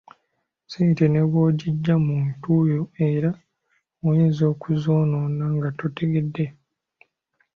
Ssente 0.63 1.05
ne 1.09 1.21
bw'ogijja 1.29 1.95
mu 2.05 2.15
ntuuyo 2.29 2.81
era 3.09 3.31
oyinza 4.07 4.43
okuzoonoona 4.53 5.45
nga 5.55 5.69
totegedde. 5.79 6.45